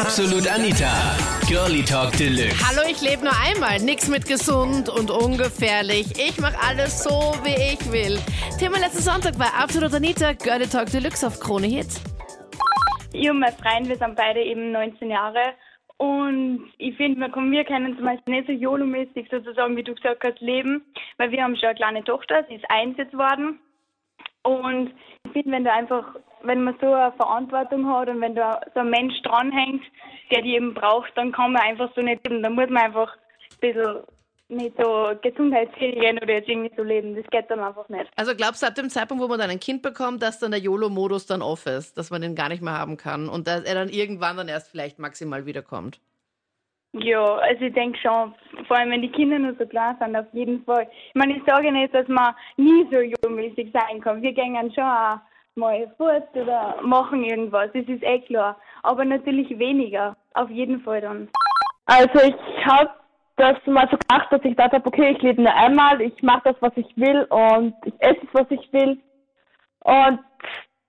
Absolut 0.00 0.48
Anita. 0.48 0.90
Girlie 1.48 1.84
Talk 1.84 2.10
Deluxe. 2.16 2.58
Hallo, 2.68 2.82
ich 2.90 3.00
lebe 3.00 3.22
nur 3.24 3.32
einmal. 3.46 3.78
Nix 3.78 4.08
mit 4.08 4.26
gesund 4.26 4.88
und 4.88 5.08
ungefährlich. 5.10 6.06
Ich 6.18 6.38
mache 6.40 6.56
alles 6.68 7.04
so, 7.04 7.32
wie 7.44 7.74
ich 7.74 7.92
will. 7.92 8.18
Thema 8.58 8.78
letzten 8.78 9.02
Sonntag 9.02 9.38
war 9.38 9.54
Absolut 9.56 9.94
Anita, 9.94 10.32
Girlie 10.32 10.66
Talk 10.66 10.90
Deluxe 10.90 11.24
auf 11.24 11.38
Krone 11.38 11.68
Hit. 11.68 11.86
Ich 13.12 13.30
und 13.30 13.38
mein 13.38 13.52
Freund, 13.52 13.88
wir 13.88 13.96
sind 13.96 14.16
beide 14.16 14.40
eben 14.42 14.72
19 14.72 15.10
Jahre. 15.10 15.54
Und 15.98 16.64
ich 16.78 16.96
finde, 16.96 17.20
wir, 17.20 17.28
können- 17.28 17.52
wir 17.52 17.64
können 17.64 17.94
zum 17.96 18.04
Beispiel 18.04 18.34
nicht 18.34 18.46
so 18.48 18.52
YOLO-mäßig 18.52 19.28
sozusagen, 19.30 19.76
wie 19.76 19.84
du 19.84 19.94
gesagt 19.94 20.24
hast, 20.26 20.40
leben, 20.40 20.82
weil 21.18 21.30
wir 21.30 21.40
haben 21.42 21.54
schon 21.54 21.66
eine 21.68 21.76
kleine 21.76 22.02
Tochter, 22.04 22.44
sie 22.48 22.56
ist 22.56 22.64
eins 22.68 22.98
jetzt 22.98 23.14
worden. 23.16 23.60
Und 24.42 24.90
finde, 25.34 25.52
wenn 25.52 25.64
du 25.64 25.72
einfach, 25.72 26.16
wenn 26.42 26.64
man 26.64 26.76
so 26.80 26.94
eine 26.94 27.12
Verantwortung 27.12 27.86
hat 27.86 28.08
und 28.08 28.22
wenn 28.22 28.34
da 28.34 28.60
so 28.72 28.80
ein 28.80 28.88
Mensch 28.88 29.20
dranhängt, 29.22 29.82
der 30.30 30.40
die 30.40 30.54
eben 30.54 30.72
braucht, 30.72 31.12
dann 31.16 31.32
kann 31.32 31.52
man 31.52 31.62
einfach 31.62 31.90
so 31.94 32.00
nicht 32.00 32.26
leben. 32.26 32.42
Da 32.42 32.48
muss 32.48 32.70
man 32.70 32.84
einfach 32.84 33.14
ein 33.14 33.58
bisschen 33.60 34.04
nicht 34.48 34.76
so 34.78 35.12
Gesundheitsserien 35.22 36.18
oder 36.18 36.34
jetzt 36.34 36.48
irgendwie 36.48 36.72
so 36.76 36.82
leben. 36.82 37.14
Das 37.14 37.26
geht 37.30 37.50
dann 37.50 37.60
einfach 37.60 37.88
nicht. 37.88 38.06
Also 38.16 38.34
glaubst 38.34 38.62
du, 38.62 38.66
ab 38.66 38.74
dem 38.74 38.90
Zeitpunkt, 38.90 39.22
wo 39.22 39.28
man 39.28 39.38
dann 39.38 39.50
ein 39.50 39.60
Kind 39.60 39.82
bekommt, 39.82 40.22
dass 40.22 40.38
dann 40.38 40.50
der 40.50 40.60
YOLO-Modus 40.60 41.26
dann 41.26 41.42
off 41.42 41.66
ist, 41.66 41.98
dass 41.98 42.10
man 42.10 42.22
den 42.22 42.34
gar 42.34 42.48
nicht 42.48 42.62
mehr 42.62 42.78
haben 42.78 42.96
kann 42.96 43.28
und 43.28 43.46
dass 43.46 43.64
er 43.64 43.74
dann 43.74 43.88
irgendwann 43.88 44.36
dann 44.36 44.48
erst 44.48 44.70
vielleicht 44.70 44.98
maximal 44.98 45.46
wiederkommt? 45.46 46.00
Ja, 46.96 47.36
also 47.36 47.64
ich 47.64 47.74
denke 47.74 47.98
schon, 47.98 48.34
vor 48.68 48.76
allem 48.76 48.92
wenn 48.92 49.02
die 49.02 49.10
Kinder 49.10 49.38
nur 49.38 49.54
so 49.58 49.66
klein 49.66 49.96
sind, 49.98 50.14
auf 50.14 50.32
jeden 50.32 50.64
Fall. 50.64 50.86
Ich 51.08 51.14
meine, 51.14 51.36
ich 51.36 51.42
sage 51.44 51.72
nicht, 51.72 51.92
dass 51.92 52.06
man 52.06 52.34
nie 52.56 52.86
so 52.90 53.00
jungmäßig 53.00 53.72
sein 53.72 54.00
kann. 54.00 54.22
Wir 54.22 54.32
gehen 54.32 54.56
schon 54.72 54.84
auch 54.84 55.18
mal 55.56 55.92
fort 55.96 56.28
oder 56.34 56.76
machen 56.82 57.24
irgendwas, 57.24 57.70
das 57.74 57.84
ist 57.86 58.02
eh 58.04 58.20
klar. 58.20 58.56
Aber 58.84 59.04
natürlich 59.04 59.58
weniger, 59.58 60.16
auf 60.34 60.48
jeden 60.50 60.80
Fall 60.82 61.00
dann. 61.00 61.28
Also 61.86 62.20
ich 62.20 62.66
habe 62.66 62.90
das 63.36 63.56
mal 63.66 63.88
so 63.90 63.96
gedacht, 63.96 64.30
dass 64.30 64.44
ich 64.44 64.50
gedacht 64.50 64.72
habe, 64.72 64.86
okay, 64.86 65.16
ich 65.16 65.22
lebe 65.22 65.42
nur 65.42 65.54
einmal, 65.54 66.00
ich 66.00 66.22
mache 66.22 66.42
das, 66.44 66.56
was 66.60 66.72
ich 66.76 66.96
will 66.96 67.24
und 67.24 67.74
ich 67.84 67.94
esse 67.98 68.20
es, 68.22 68.28
was 68.32 68.46
ich 68.50 68.72
will. 68.72 69.00
Und 69.80 70.20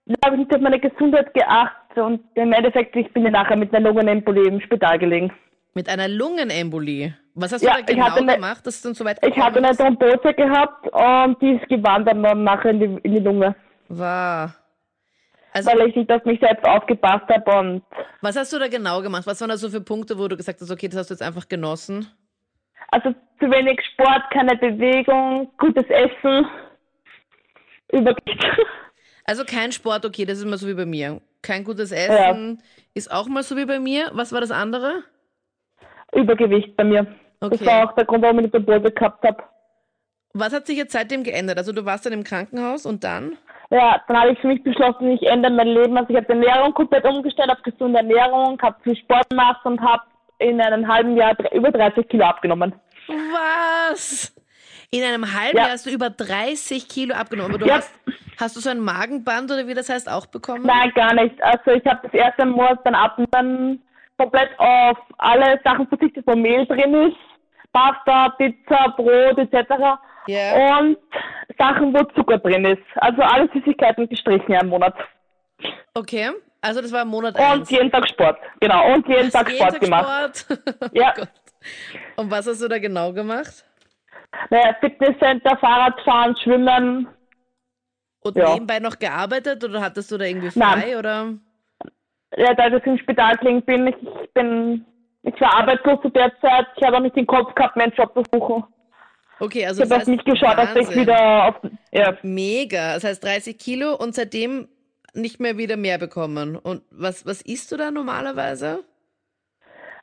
da 0.05 0.15
habe 0.23 0.35
ich 0.35 0.39
nicht 0.41 0.55
auf 0.55 0.61
meine 0.61 0.79
Gesundheit 0.79 1.33
geachtet 1.33 1.97
und 1.97 2.21
im 2.35 2.53
Endeffekt, 2.53 2.95
ich 2.95 3.11
bin 3.11 3.23
ja 3.23 3.31
nachher 3.31 3.55
mit 3.55 3.73
einer 3.73 3.89
Lungenembolie 3.89 4.47
im 4.47 4.61
Spital 4.61 4.99
gelegen. 4.99 5.33
Mit 5.75 5.89
einer 5.89 6.07
Lungenembolie. 6.07 7.15
Was 7.33 7.51
hast 7.51 7.61
Ja, 7.61 7.75
du 7.75 7.83
da 7.83 7.93
genau 7.93 8.15
eine- 8.15 8.35
gemacht, 8.35 8.65
dass 8.65 8.81
du 8.81 8.87
dann 8.87 8.95
so 8.95 9.03
weit 9.03 9.17
Ich 9.21 9.37
hatte 9.37 9.61
gekommen 9.61 9.65
eine? 9.65 9.97
Thrombose 9.99 10.33
gehabt 10.33 10.87
und 10.87 11.41
die 11.41 11.55
ist 11.61 11.67
gewandert 11.67 12.15
nachher 12.15 12.71
in 12.71 12.79
die, 12.79 12.85
in 13.03 13.11
die 13.15 13.19
Lunge, 13.19 13.53
War. 13.89 14.55
Also, 15.51 15.69
weil 15.71 15.89
ich 15.89 15.95
nicht 15.97 16.09
auf 16.11 16.23
mich 16.25 16.39
selbst 16.39 16.65
aufgepasst 16.65 17.25
habe 17.29 17.51
und 17.59 17.83
was 18.21 18.35
hast 18.37 18.51
du 18.53 18.59
da 18.59 18.67
genau 18.69 19.01
gemacht? 19.01 19.27
Was 19.27 19.39
waren 19.41 19.49
da 19.49 19.57
so 19.57 19.69
für 19.69 19.81
Punkte, 19.81 20.17
wo 20.17 20.27
du 20.29 20.37
gesagt 20.37 20.59
hast, 20.61 20.71
okay, 20.71 20.87
das 20.87 20.97
hast 20.99 21.09
du 21.09 21.13
jetzt 21.13 21.21
einfach 21.21 21.47
genossen? 21.47 22.07
also 22.91 23.09
zu 23.39 23.51
wenig 23.51 23.79
Sport, 23.93 24.21
keine 24.31 24.55
Bewegung, 24.55 25.51
gutes 25.57 25.85
Essen, 25.89 26.45
Übergewicht. 27.91 28.45
Also 29.25 29.43
kein 29.43 29.71
Sport, 29.73 30.05
okay, 30.05 30.23
das 30.25 30.37
ist 30.37 30.43
immer 30.45 30.57
so 30.57 30.67
wie 30.67 30.73
bei 30.73 30.85
mir. 30.85 31.19
Kein 31.41 31.63
gutes 31.65 31.91
Essen 31.91 32.61
ist 32.93 33.11
auch 33.11 33.27
mal 33.27 33.43
so 33.43 33.57
wie 33.57 33.65
bei 33.65 33.79
mir. 33.79 34.11
Was 34.13 34.31
war 34.31 34.39
das 34.39 34.51
andere? 34.51 35.03
Übergewicht 36.15 36.75
bei 36.75 36.83
mir. 36.83 37.05
Okay. 37.41 37.57
Das 37.57 37.65
war 37.65 37.83
auch 37.89 37.95
der 37.95 38.05
Grund, 38.05 38.23
warum 38.23 38.39
ich 38.39 38.45
die 38.45 38.51
Thrombose 38.51 38.91
gehabt 38.91 39.23
habe. 39.25 39.43
Was 40.33 40.53
hat 40.53 40.67
sich 40.67 40.77
jetzt 40.77 40.91
seitdem 40.93 41.23
geändert? 41.23 41.57
Also 41.57 41.71
du 41.71 41.85
warst 41.85 42.05
dann 42.05 42.13
im 42.13 42.23
Krankenhaus 42.23 42.85
und 42.85 43.03
dann? 43.03 43.37
Ja, 43.71 44.01
dann 44.07 44.17
habe 44.19 44.31
ich 44.31 44.39
für 44.39 44.47
mich 44.47 44.61
beschlossen, 44.63 45.11
ich 45.11 45.23
ändere 45.23 45.51
mein 45.51 45.67
Leben. 45.67 45.97
Also 45.97 46.09
ich 46.09 46.15
habe 46.17 46.25
die 46.27 46.33
Ernährung 46.33 46.73
komplett 46.73 47.05
umgestellt 47.05 47.49
auf 47.49 47.61
gesunde 47.63 47.99
Ernährung, 47.99 48.61
habe 48.61 48.75
viel 48.83 48.95
Sport 48.97 49.29
gemacht 49.29 49.65
und 49.65 49.79
habe 49.81 50.03
in 50.39 50.59
einem 50.61 50.87
halben 50.87 51.15
Jahr 51.17 51.35
über 51.53 51.71
30 51.71 52.07
Kilo 52.09 52.25
abgenommen. 52.25 52.73
Was? 53.07 54.33
In 54.91 55.03
einem 55.03 55.33
halben 55.33 55.57
Ja. 55.57 55.63
Jahr 55.63 55.71
hast 55.73 55.85
du 55.85 55.89
über 55.89 56.09
30 56.09 56.87
Kilo 56.87 57.15
abgenommen. 57.15 57.51
Aber 57.53 57.59
du 57.59 57.67
Ja. 57.67 57.75
hast, 57.77 57.93
hast 58.39 58.55
du 58.55 58.59
so 58.59 58.69
ein 58.69 58.79
Magenband 58.79 59.51
oder 59.51 59.67
wie 59.67 59.73
das 59.73 59.89
heißt 59.89 60.09
auch 60.09 60.25
bekommen? 60.25 60.63
Nein, 60.65 60.91
gar 60.95 61.13
nicht. 61.13 61.41
Also 61.41 61.71
ich 61.71 61.85
habe 61.85 62.01
das 62.03 62.13
erste 62.13 62.45
Mal 62.45 62.77
beim 62.83 62.95
Abnehmen 62.95 63.81
komplett 64.17 64.49
auf 64.59 64.97
alle 65.17 65.59
Sachen 65.63 65.87
verzichtet, 65.87 66.25
wo 66.27 66.35
Mehl 66.35 66.65
drin 66.65 66.93
ist. 67.09 67.17
Pasta, 67.73 68.29
Pizza, 68.37 68.93
Brot 68.95 69.37
etc. 69.37 69.69
Ja. 70.27 70.79
Und 70.79 70.97
Sachen, 71.57 71.93
wo 71.93 72.03
Zucker 72.15 72.37
drin 72.37 72.65
ist. 72.65 72.81
Also 72.95 73.21
alle 73.21 73.49
Süßigkeiten 73.53 74.07
gestrichen 74.07 74.51
ja 74.51 74.61
im 74.61 74.69
Monat. 74.69 74.95
Okay. 75.93 76.31
Also 76.61 76.81
das 76.81 76.91
war 76.91 77.05
Monat 77.05 77.35
Und 77.35 77.41
1. 77.61 77.69
jeden 77.69 77.91
Tag 77.91 78.07
Sport. 78.09 78.37
Genau. 78.59 78.93
Und 78.93 79.07
jeden 79.07 79.29
Tag 79.29 79.49
Sport 79.51 79.79
gemacht. 79.79 80.37
Sport. 80.39 80.59
Oh 80.81 80.87
Ja. 80.93 81.13
Gott. 81.13 81.29
Und 82.15 82.31
was 82.31 82.47
hast 82.47 82.61
du 82.61 82.67
da 82.67 82.79
genau 82.79 83.11
gemacht? 83.13 83.65
Naja, 84.49 84.75
Fitnesscenter, 84.79 85.57
Fahrradfahren, 85.57 86.35
Schwimmen. 86.37 87.07
Und 88.21 88.37
Ja. 88.37 88.53
nebenbei 88.53 88.79
noch 88.79 88.97
gearbeitet 88.97 89.63
oder 89.63 89.81
hattest 89.81 90.11
du 90.11 90.17
da 90.17 90.25
irgendwie 90.25 90.49
frei 90.49 90.59
Nein. 90.59 90.95
oder? 90.97 91.33
Ja, 92.37 92.53
da 92.53 92.67
ich 92.67 92.85
im 92.85 92.97
Spital 92.97 93.35
gelegen 93.37 93.61
bin, 93.63 93.87
ich 93.87 93.95
bin, 94.33 94.85
ich 95.23 95.39
war 95.41 95.55
arbeitslos 95.57 96.01
zu 96.01 96.09
der 96.09 96.31
Zeit. 96.41 96.67
Ich 96.75 96.83
habe 96.83 96.97
auch 96.97 97.01
nicht 97.01 97.15
den 97.15 97.27
Kopf 97.27 97.53
gehabt, 97.55 97.75
meinen 97.75 97.93
Job 97.93 98.13
zu 98.13 98.23
suchen. 98.31 98.63
Okay, 99.39 99.65
also 99.65 99.83
Ich 99.83 99.91
habe 99.91 100.09
mich 100.09 100.23
geschaut, 100.23 100.57
dass 100.57 100.75
ich 100.75 100.87
Wahnsinn. 100.87 101.01
wieder 101.01 101.45
auf, 101.47 101.55
ja, 101.91 102.17
Mega. 102.23 102.93
Das 102.95 103.03
heißt 103.03 103.23
30 103.23 103.57
Kilo 103.57 103.95
und 103.95 104.15
seitdem 104.15 104.67
nicht 105.13 105.39
mehr 105.39 105.57
wieder 105.57 105.77
mehr 105.77 105.97
bekommen. 105.97 106.55
Und 106.57 106.83
was, 106.91 107.25
was 107.25 107.41
isst 107.41 107.71
du 107.71 107.77
da 107.77 107.91
normalerweise? 107.91 108.83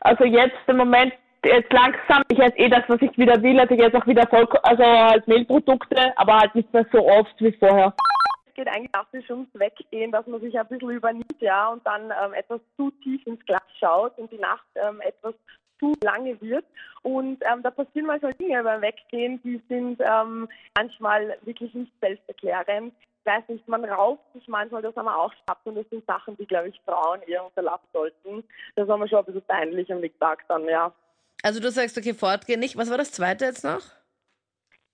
also 0.04 0.24
jetzt 0.24 0.56
im 0.66 0.78
Moment, 0.78 1.12
jetzt 1.44 1.72
langsam, 1.72 2.22
ich 2.28 2.38
esse 2.38 2.56
eh 2.58 2.68
das, 2.68 2.82
was 2.88 3.00
ich 3.00 3.16
wieder 3.16 3.40
will. 3.42 3.58
Also 3.60 3.74
ich 3.74 3.80
esse 3.80 3.96
auch 3.96 4.06
wieder 4.06 4.26
voll, 4.28 4.48
also 4.64 4.82
halt 4.84 5.26
Mehlprodukte, 5.28 6.12
aber 6.16 6.38
halt 6.40 6.54
nicht 6.54 6.72
mehr 6.72 6.84
so 6.92 7.06
oft 7.08 7.34
wie 7.38 7.52
vorher. 7.52 7.94
Geht 8.54 8.68
eigentlich 8.68 8.92
klassisch 8.92 9.30
ums 9.30 9.48
Weggehen, 9.54 10.12
dass 10.12 10.26
man 10.26 10.40
sich 10.40 10.58
ein 10.58 10.66
bisschen 10.66 10.90
übernimmt, 10.90 11.40
ja, 11.40 11.68
und 11.68 11.86
dann 11.86 12.12
ähm, 12.22 12.34
etwas 12.34 12.60
zu 12.76 12.90
tief 13.02 13.26
ins 13.26 13.44
Glas 13.46 13.62
schaut 13.78 14.16
und 14.18 14.30
die 14.30 14.38
Nacht 14.38 14.66
ähm, 14.74 15.00
etwas 15.00 15.34
zu 15.78 15.94
lange 16.02 16.40
wird. 16.40 16.64
Und 17.02 17.42
ähm, 17.42 17.62
da 17.62 17.70
passieren 17.70 18.06
manchmal 18.06 18.32
Dinge 18.34 18.62
beim 18.62 18.82
Weggehen, 18.82 19.42
die 19.42 19.60
sind 19.68 20.00
ähm, 20.00 20.48
manchmal 20.76 21.36
wirklich 21.42 21.74
nicht 21.74 21.92
selbsterklärend. 22.00 22.94
Ich 23.24 23.32
weiß 23.32 23.44
nicht, 23.48 23.66
man 23.68 23.84
rauft 23.84 24.22
sich 24.34 24.46
manchmal, 24.48 24.82
das 24.82 24.94
haben 24.96 25.06
wir 25.06 25.16
auch 25.16 25.32
gehabt 25.46 25.66
und 25.66 25.76
das 25.76 25.88
sind 25.90 26.04
Sachen, 26.06 26.36
die, 26.36 26.46
glaube 26.46 26.68
ich, 26.68 26.80
Frauen 26.84 27.22
eher 27.22 27.44
unterlassen 27.44 27.86
sollten. 27.92 28.44
Das 28.76 28.88
war 28.88 28.96
mir 28.96 29.08
schon 29.08 29.20
ein 29.20 29.24
bisschen 29.26 29.42
peinlich 29.42 29.92
am 29.92 30.02
Tag 30.18 30.44
dann, 30.48 30.64
ja. 30.64 30.92
Also 31.42 31.60
du 31.60 31.70
sagst, 31.70 31.98
okay, 31.98 32.14
fortgehen 32.14 32.60
nicht. 32.60 32.76
Was 32.76 32.90
war 32.90 32.98
das 32.98 33.12
zweite 33.12 33.44
jetzt 33.44 33.64
noch? 33.64 33.82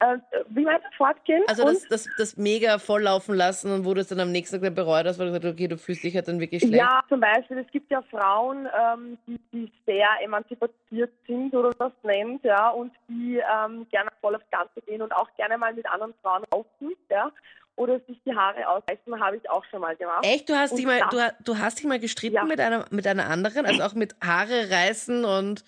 Äh, 0.01 0.19
wie 0.51 0.65
meinst 0.65 0.87
du, 0.87 0.97
fortgehen? 0.97 1.43
Also 1.49 1.65
das, 1.65 1.89
das, 1.89 2.09
das 2.17 2.37
mega 2.37 2.79
volllaufen 2.79 3.35
lassen 3.35 3.73
und 3.73 3.85
wo 3.85 3.95
du 3.95 4.01
es 4.01 4.09
dann 4.09 4.21
am 4.21 4.31
nächsten 4.31 4.63
Tag 4.63 4.75
bereut 4.75 5.07
hast, 5.07 5.19
weil 5.19 5.27
du 5.27 5.33
gesagt 5.33 5.45
hast, 5.47 5.53
okay, 5.55 5.67
du 5.67 5.77
fühlst 5.77 6.05
dich 6.05 6.15
halt 6.15 6.29
dann 6.29 6.39
wirklich 6.39 6.63
schlecht. 6.63 6.77
Ja, 6.77 7.03
zum 7.09 7.19
Beispiel, 7.19 7.59
es 7.59 7.71
gibt 7.73 7.91
ja 7.91 8.01
Frauen, 8.03 8.69
ähm, 8.79 9.19
die, 9.27 9.41
die 9.53 9.73
sehr 9.87 10.09
emanzipiert 10.23 11.13
sind 11.27 11.53
oder 11.53 11.71
das 11.71 11.93
nennt, 12.05 12.45
ja, 12.45 12.69
und 12.71 12.93
die 13.09 13.39
ähm, 13.39 13.89
gerne 13.91 14.11
voll 14.21 14.37
aufs 14.37 14.49
Ganze 14.53 14.81
gehen 14.87 15.03
und 15.03 15.13
auch 15.13 15.29
gerne 15.37 15.59
mal 15.59 15.75
mit 15.75 15.87
anderen 15.91 16.15
Frauen 16.23 16.45
raufen, 16.55 16.93
ja, 17.11 17.33
oder 17.75 17.99
sich 18.07 18.21
die 18.25 18.35
Haare 18.35 18.69
ausreißen, 18.69 19.21
habe 19.21 19.37
ich 19.37 19.51
auch 19.51 19.65
schon 19.65 19.81
mal 19.81 19.97
gemacht. 19.97 20.25
Echt? 20.25 20.49
Du 20.49 20.55
hast 20.55 20.73
Und 20.73 20.79
dich 20.79 20.87
mal, 20.87 21.01
du, 21.11 21.19
du 21.45 21.59
hast 21.59 21.79
dich 21.79 21.87
mal 21.87 21.99
gestritten 21.99 22.37
Ja. 22.37 22.45
mit 22.45 22.61
einer 22.61 22.85
mit 22.91 23.07
einer 23.07 23.29
anderen, 23.29 23.67
also 23.67 23.83
auch 23.83 23.95
mit 23.95 24.15
Haare 24.25 24.71
reißen 24.71 25.25
und 25.25 25.65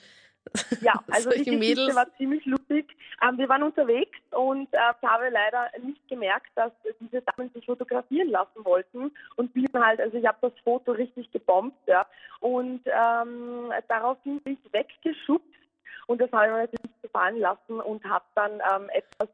Ja, 0.80 0.94
also 1.10 1.30
die 1.30 1.44
Geschichte 1.44 1.58
Mädels. 1.58 1.94
war 1.94 2.06
ziemlich 2.16 2.44
lustig. 2.46 2.86
Ähm, 3.22 3.38
wir 3.38 3.48
waren 3.48 3.62
unterwegs 3.62 4.18
und 4.32 4.72
äh, 4.72 4.78
ich 5.00 5.08
habe 5.08 5.28
leider 5.28 5.70
nicht 5.82 6.06
gemerkt, 6.08 6.48
dass 6.54 6.72
diese 7.00 7.22
Damen 7.22 7.50
sich 7.52 7.66
fotografieren 7.66 8.28
lassen 8.28 8.64
wollten 8.64 9.12
und 9.36 9.52
bin 9.52 9.68
halt, 9.74 10.00
also 10.00 10.16
ich 10.16 10.26
habe 10.26 10.38
das 10.40 10.52
Foto 10.64 10.92
richtig 10.92 11.30
gebombt, 11.30 11.76
ja, 11.86 12.06
und 12.40 12.80
ähm, 12.86 13.72
daraufhin 13.88 14.40
bin 14.40 14.58
ich 14.64 14.72
weggeschubst 14.72 15.46
und 16.06 16.20
das 16.20 16.32
habe 16.32 16.46
ich 16.46 16.52
mir 16.52 16.58
natürlich 16.58 16.82
nicht 16.84 17.02
gefallen 17.02 17.38
lassen 17.38 17.80
und 17.80 18.04
habe 18.04 18.24
dann 18.34 18.52
ähm, 18.52 18.88
etwas 18.90 19.28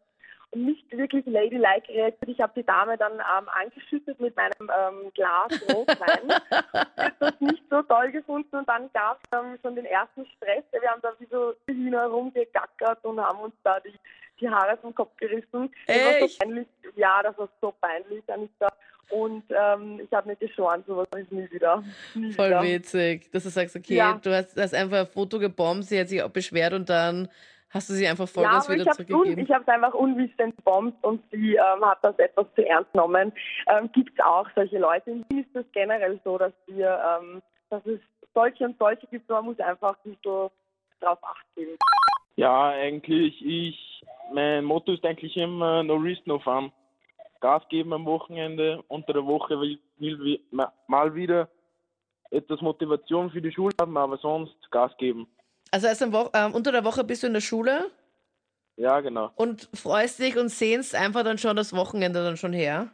nicht 0.65 0.91
wirklich 0.97 1.25
ladylike 1.27 1.89
reagiert. 1.89 2.29
Ich 2.29 2.41
habe 2.41 2.53
die 2.57 2.65
Dame 2.67 2.97
dann 2.97 3.13
ähm, 3.15 3.49
angeschüttet 3.49 4.19
mit 4.21 4.35
meinem 4.37 4.53
ähm, 4.61 5.13
Glas 5.15 5.53
Rotwein. 5.73 6.31
Ich 6.31 7.13
das 7.21 7.41
nicht 7.41 7.63
so 7.71 7.83
toll 7.83 8.11
gefunden 8.11 8.57
und 8.57 8.69
dann 8.69 8.91
gab 8.93 9.21
es 9.31 9.39
ähm, 9.39 9.59
schon 9.63 9.77
den 9.77 9.85
ersten 9.87 10.27
Stress. 10.37 10.65
Wir 10.73 10.91
haben 10.91 11.03
da 11.03 11.13
wie 11.19 11.27
so 11.31 11.55
Hühner 11.69 12.07
rumgegackert 12.07 13.05
und 13.05 13.21
haben 13.21 13.39
uns 13.41 13.55
da 13.63 13.79
die, 13.81 13.95
die 14.41 14.49
Haare 14.49 14.77
vom 14.79 14.95
Kopf 14.95 15.17
gerissen. 15.17 15.71
Das 15.87 15.97
war 15.97 16.17
Echt? 16.17 16.31
so 16.33 16.39
peinlich. 16.39 16.67
Ja, 16.97 17.23
das 17.23 17.37
war 17.39 17.49
so 17.61 17.75
peinlich, 17.81 18.23
Anita. 18.29 18.69
Und 19.11 19.45
ähm, 19.51 20.01
ich 20.03 20.13
habe 20.13 20.29
mir 20.31 20.37
geschworen, 20.37 20.83
sowas 20.87 21.07
mache 21.13 21.23
ich 21.23 21.31
nie 21.31 21.49
wieder. 21.53 21.85
Nie 22.15 22.33
voll 22.33 22.49
wieder. 22.49 22.63
witzig, 22.63 23.31
dass 23.31 23.45
du 23.45 23.51
sagst, 23.51 23.77
okay, 23.77 23.95
Ja. 23.95 24.19
du 24.21 24.35
hast, 24.35 24.61
hast 24.61 24.75
einfach 24.75 24.99
ein 24.99 25.07
Foto 25.07 25.39
gebombt, 25.39 25.85
sie 25.85 26.01
hat 26.01 26.09
sich 26.09 26.21
auch 26.23 26.31
beschwert 26.31 26.73
und 26.73 26.89
dann 26.91 27.29
hast 27.77 27.91
du 27.91 27.95
sie 27.95 28.07
einfach 28.07 28.27
Ja, 28.27 28.33
Vollgas 28.33 28.65
aber 28.67 28.75
ich 28.75 28.81
wieder 28.81 28.91
habe 28.91 29.03
es 29.03 29.09
zurückgegeben. 29.09 29.69
einfach 29.69 29.95
unwissend 29.95 30.57
gebombt 30.57 31.05
und 31.05 31.23
sie 31.31 31.55
ähm, 31.55 31.85
hat 31.85 31.99
das 32.03 32.19
etwas 32.19 32.47
zu 32.55 32.67
ernst 32.67 32.93
genommen. 32.93 33.33
Ähm, 33.69 33.91
Gibt 33.93 34.19
es 34.19 34.25
auch 34.25 34.49
solche 34.55 34.79
Leute. 34.79 35.11
In 35.11 35.25
Wien 35.29 35.41
ist 35.41 35.55
das 35.55 35.65
generell 35.73 36.21
so, 36.25 36.39
dass 36.39 36.53
wir, 36.67 37.01
ähm, 37.23 37.43
dass 37.71 37.85
es 37.87 38.01
solche 38.35 38.65
und 38.65 38.79
solche 38.79 39.07
gibt, 39.07 39.29
man 39.29 39.45
muss 39.45 39.61
einfach 39.61 39.97
nicht 40.05 40.21
so 40.23 40.51
drauf 41.01 41.19
achten. 41.23 41.77
Ja, 42.37 42.69
eigentlich, 42.71 43.45
ich, 43.45 44.05
mein 44.33 44.65
Motto 44.65 44.93
ist 44.93 45.05
eigentlich 45.05 45.37
immer 45.37 45.83
no 45.83 45.95
risk, 45.95 46.27
no 46.27 46.39
fun. 46.39 46.71
Gas 47.41 47.63
geben 47.69 47.93
am 47.93 48.05
Wochenende, 48.07 48.83
unter 48.89 49.13
der 49.13 49.25
Woche 49.27 49.61
will, 49.61 49.79
will 49.99 50.41
mal 50.87 51.15
wieder 51.15 51.49
etwas 52.31 52.61
Motivation 52.61 53.31
für 53.31 53.41
die 53.41 53.53
Schule 53.53 53.75
haben, 53.81 53.97
aber 53.97 54.17
sonst 54.19 54.57
Gas 54.71 54.97
geben. 54.99 55.27
Also 55.71 55.87
erst 55.87 56.03
ähm, 56.03 56.15
unter 56.55 56.73
der 56.73 56.85
Woche 56.85 57.05
bist 57.05 57.23
du 57.23 57.27
in 57.27 57.35
der 57.35 57.41
Schule? 57.41 57.91
Ja, 58.77 59.01
genau. 59.01 59.31
Und 59.37 59.69
freust 59.75 60.19
dich 60.19 60.37
und 60.37 60.51
sehnst 60.51 60.95
einfach 60.95 61.25
dann 61.25 61.39
schon 61.39 61.57
das 61.57 61.75
Wochenende 61.75 62.23
dann 62.23 62.37
schon 62.37 62.53
her? 62.53 62.91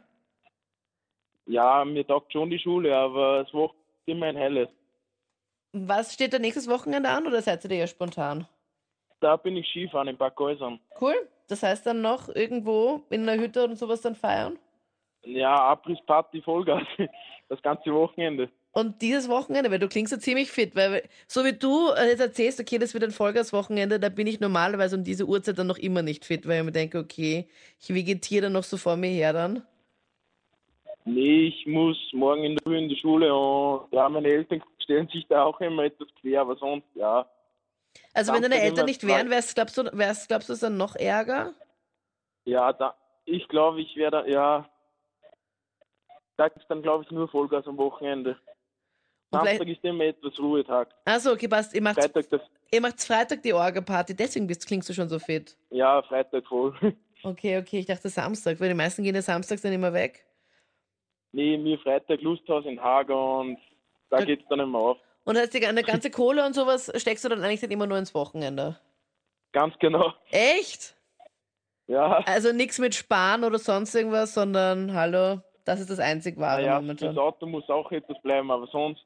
Ja, 1.45 1.83
mir 1.83 2.07
taugt 2.07 2.31
schon 2.31 2.49
die 2.49 2.59
Schule, 2.59 2.95
aber 2.95 3.43
das 3.43 3.53
Wochenende 3.53 3.83
ist 3.99 4.07
immer 4.07 4.25
ein 4.27 4.37
helles. 4.37 4.69
Was 5.73 6.13
steht 6.13 6.33
da 6.33 6.39
nächstes 6.39 6.69
Wochenende 6.69 7.09
an 7.09 7.27
oder 7.27 7.41
seid 7.41 7.65
ihr 7.65 7.71
eher 7.71 7.87
spontan? 7.87 8.47
Da 9.19 9.35
bin 9.37 9.57
ich 9.57 9.67
Skifahren 9.67 10.07
in 10.07 10.17
Bad 10.17 10.35
Gäusern. 10.35 10.79
Cool. 10.99 11.15
Das 11.47 11.63
heißt 11.63 11.85
dann 11.85 12.01
noch 12.01 12.29
irgendwo 12.29 13.01
in 13.09 13.27
einer 13.27 13.41
Hütte 13.41 13.63
und 13.65 13.77
sowas 13.77 14.01
dann 14.01 14.15
feiern? 14.15 14.57
Ja, 15.23 15.55
Abrissparty, 15.55 16.41
Vollgas. 16.41 16.83
Das 17.49 17.61
ganze 17.61 17.93
Wochenende. 17.93 18.49
Und 18.71 19.03
dieses 19.03 19.29
Wochenende, 19.29 19.69
weil 19.69 19.77
du 19.77 19.87
klingst 19.87 20.11
ja 20.11 20.17
ziemlich 20.17 20.49
fit, 20.49 20.75
weil 20.75 21.03
so 21.27 21.43
wie 21.45 21.53
du 21.53 21.91
äh, 21.91 22.07
jetzt 22.07 22.21
erzählst, 22.21 22.59
okay, 22.59 22.79
das 22.79 22.95
wird 22.95 23.03
ein 23.03 23.11
Vollgaswochenende, 23.11 23.99
da 23.99 24.09
bin 24.09 24.25
ich 24.25 24.39
normalerweise 24.39 24.95
um 24.95 25.03
diese 25.03 25.25
Uhrzeit 25.25 25.59
dann 25.59 25.67
noch 25.67 25.77
immer 25.77 26.01
nicht 26.01 26.25
fit, 26.25 26.47
weil 26.47 26.59
ich 26.59 26.65
mir 26.65 26.71
denke, 26.71 26.97
okay, 26.97 27.47
ich 27.79 27.93
vegetiere 27.93 28.43
dann 28.43 28.53
noch 28.53 28.63
so 28.63 28.77
vor 28.77 28.95
mir 28.95 29.09
her 29.09 29.33
dann. 29.33 29.61
Nee, 31.05 31.47
ich 31.47 31.67
muss 31.67 31.97
morgen 32.13 32.45
in 32.45 32.55
der 32.55 32.63
Früh 32.63 32.77
in 32.77 32.89
die 32.89 32.95
Schule 32.95 33.35
und 33.35 33.93
ja, 33.93 34.09
meine 34.09 34.29
Eltern 34.29 34.63
stellen 34.79 35.07
sich 35.09 35.27
da 35.27 35.43
auch 35.43 35.59
immer 35.61 35.83
etwas 35.83 36.07
quer, 36.19 36.41
aber 36.41 36.55
sonst, 36.55 36.87
ja. 36.95 37.27
Also 38.15 38.33
wenn 38.33 38.41
deine 38.41 38.59
Eltern 38.59 38.85
nicht 38.85 39.05
wären, 39.05 39.29
wär's, 39.29 39.53
glaubst 39.53 39.77
du, 39.77 39.83
wär's, 39.93 40.27
glaubst 40.27 40.49
du, 40.49 40.53
es 40.53 40.61
dann 40.61 40.77
noch 40.77 40.95
ärger? 40.95 41.53
Ja, 42.45 42.73
da, 42.73 42.95
ich 43.25 43.47
glaube, 43.49 43.81
ich 43.81 43.95
werde, 43.97 44.25
ja, 44.31 44.67
da 46.37 46.47
gibt 46.49 46.61
es 46.61 46.67
dann, 46.67 46.81
glaube 46.81 47.03
ich, 47.03 47.11
nur 47.11 47.27
Vollgas 47.27 47.65
am 47.67 47.77
Wochenende. 47.77 48.37
Samstag 49.31 49.67
ist 49.67 49.83
immer 49.83 50.03
etwas 50.05 50.37
Ruhetag. 50.37 50.89
Achso, 51.05 51.31
okay, 51.31 51.47
passt. 51.47 51.73
Ihr 51.73 51.81
macht, 51.81 51.95
Freitag, 51.99 52.29
das, 52.29 52.41
ihr 52.71 52.81
macht 52.81 53.01
Freitag 53.01 53.41
die 53.41 53.53
Orga-Party, 53.53 54.15
deswegen 54.15 54.45
bist, 54.45 54.67
klingst 54.67 54.87
du 54.89 54.93
schon 54.93 55.09
so 55.09 55.17
fit. 55.19 55.57
ja, 55.71 56.01
Freitag 56.03 56.45
voll. 56.47 56.75
Okay, 57.25 57.57
okay, 57.57 57.79
ich 57.79 57.85
dachte 57.85 58.09
Samstag, 58.09 58.59
weil 58.59 58.67
die 58.67 58.75
meisten 58.75 59.01
gehen 59.01 59.15
ja 59.15 59.21
samstags 59.21 59.61
dann 59.61 59.71
immer 59.71 59.93
weg. 59.93 60.25
nee, 61.31 61.57
mir 61.57 61.79
Freitag 61.79 62.19
Lusthaus 62.21 62.65
in 62.65 62.77
Hager 62.81 63.39
und 63.39 63.57
da 64.09 64.17
Da- 64.17 64.25
geht's 64.25 64.43
dann 64.49 64.59
immer 64.59 64.77
auf. 64.79 64.97
Und 65.23 65.37
heißt, 65.37 65.53
die 65.53 65.65
eine 65.65 65.83
ganze 65.83 66.11
Kohle 66.11 66.45
und 66.45 66.53
sowas 66.53 66.91
steckst 66.97 67.23
du 67.23 67.29
dann 67.29 67.41
eigentlich 67.41 67.61
dann 67.61 67.71
immer 67.71 67.87
nur 67.87 67.97
ins 67.97 68.13
Wochenende. 68.13 68.77
Ganz 69.53 69.73
genau. 69.79 70.13
Echt? 70.31 70.97
Ja, 71.87 72.17
Also 72.25 72.51
nichts 72.51 72.77
mit 72.79 72.93
Sparen 72.93 73.45
oder 73.45 73.57
sonst 73.57 73.95
irgendwas, 73.95 74.33
sondern 74.33 74.93
hallo, 74.93 75.39
das 75.65 75.79
ist 75.79 75.89
das 75.89 75.99
einzig 75.99 76.37
wahre 76.37 76.63
ja, 76.63 76.79
momentan. 76.79 77.15
das 77.15 77.17
Auto 77.17 77.45
muss 77.45 77.69
auch 77.69 77.91
etwas 77.91 78.21
bleiben, 78.21 78.51
aber 78.51 78.67
sonst, 78.67 79.05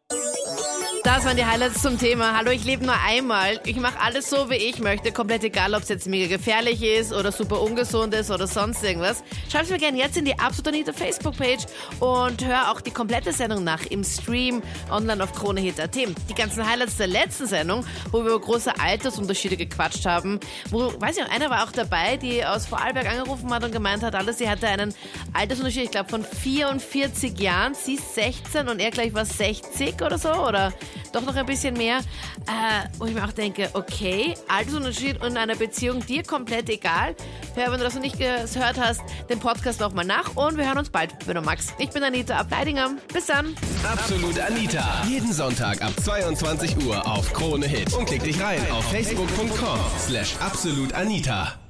Das 1.07 1.23
waren 1.23 1.37
die 1.37 1.45
Highlights 1.45 1.81
zum 1.81 1.97
Thema. 1.97 2.35
Hallo, 2.35 2.51
ich 2.51 2.65
lebe 2.65 2.83
nur 2.83 2.95
einmal. 3.07 3.61
Ich 3.63 3.77
mache 3.77 3.97
alles 3.97 4.29
so, 4.29 4.49
wie 4.49 4.55
ich 4.55 4.79
möchte. 4.79 5.13
Komplett 5.13 5.41
egal, 5.45 5.73
ob 5.73 5.83
es 5.83 5.87
jetzt 5.87 6.05
mega 6.05 6.27
gefährlich 6.27 6.83
ist 6.83 7.13
oder 7.13 7.31
super 7.31 7.61
ungesund 7.61 8.13
ist 8.13 8.29
oder 8.29 8.45
sonst 8.45 8.83
irgendwas. 8.83 9.23
Schreib's 9.49 9.69
mir 9.69 9.77
gerne 9.77 9.97
jetzt 9.99 10.17
in 10.17 10.25
die 10.25 10.37
Absolut 10.37 10.67
Anita 10.67 10.91
Facebook-Page 10.91 11.65
und 12.01 12.45
hör 12.45 12.73
auch 12.73 12.81
die 12.81 12.91
komplette 12.91 13.31
Sendung 13.31 13.63
nach 13.63 13.85
im 13.85 14.03
Stream 14.03 14.61
online 14.91 15.23
auf 15.23 15.31
KroneHit.at. 15.31 15.95
Die 15.95 16.35
ganzen 16.35 16.69
Highlights 16.69 16.97
der 16.97 17.07
letzten 17.07 17.47
Sendung, 17.47 17.85
wo 18.11 18.25
wir 18.25 18.31
über 18.31 18.41
große 18.41 18.77
Altersunterschiede 18.77 19.55
gequatscht 19.55 20.05
haben. 20.05 20.41
Wo, 20.71 20.91
weiß 20.99 21.15
ich 21.15 21.23
noch, 21.23 21.31
einer 21.31 21.49
war 21.49 21.63
auch 21.63 21.71
dabei, 21.71 22.17
die 22.17 22.43
aus 22.43 22.65
Vorarlberg 22.65 23.09
angerufen 23.09 23.53
hat 23.53 23.63
und 23.63 23.71
gemeint 23.71 24.03
hat, 24.03 24.13
alles, 24.13 24.39
sie 24.39 24.49
hatte 24.49 24.67
einen 24.67 24.93
Altersunterschied, 25.31 25.83
ich 25.83 25.91
glaube, 25.91 26.09
von 26.09 26.25
44 26.25 27.39
Jahren. 27.39 27.75
Sie 27.75 27.93
ist 27.93 28.13
16 28.13 28.67
und 28.67 28.81
er 28.81 28.91
gleich 28.91 29.13
war 29.13 29.23
60 29.23 30.01
oder 30.01 30.17
so 30.17 30.33
oder 30.33 30.73
doch 31.11 31.25
noch 31.25 31.35
ein 31.35 31.45
bisschen 31.45 31.75
mehr. 31.75 31.97
Äh, 31.97 32.87
wo 32.97 33.05
ich 33.05 33.13
mir 33.13 33.23
auch 33.25 33.31
denke, 33.31 33.69
okay, 33.73 34.35
Altersunterschied 34.47 35.21
und 35.23 35.37
einer 35.37 35.55
Beziehung 35.55 36.05
dir 36.05 36.23
komplett 36.23 36.69
egal. 36.69 37.15
Hör, 37.55 37.71
wenn 37.71 37.79
du 37.79 37.83
das 37.83 37.95
noch 37.95 38.01
nicht 38.01 38.17
gehört 38.17 38.79
hast, 38.79 39.01
den 39.29 39.39
Podcast 39.39 39.79
nochmal 39.79 40.05
nach 40.05 40.35
und 40.35 40.57
wir 40.57 40.65
hören 40.65 40.77
uns 40.77 40.89
bald, 40.89 41.13
wenn 41.27 41.35
du 41.35 41.41
magst. 41.41 41.73
Ich 41.79 41.89
bin 41.89 42.03
Anita 42.03 42.37
Ableidinger. 42.37 42.91
Bis 43.13 43.27
dann. 43.27 43.55
Absolut 43.83 44.39
Anita. 44.39 45.03
Jeden 45.07 45.31
Sonntag 45.33 45.81
ab 45.81 45.93
22 46.03 46.85
Uhr 46.85 47.05
auf 47.05 47.33
Krone 47.33 47.67
Hit. 47.67 47.93
Und 47.93 48.05
klick 48.05 48.23
dich 48.23 48.41
rein 48.41 48.59
auf 48.71 48.85
facebook.com 48.91 49.79
slash 49.99 50.35
absolutanita. 50.39 51.66